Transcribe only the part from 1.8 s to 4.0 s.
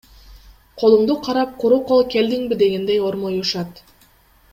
кол келдиңби дегендей ормоюшат.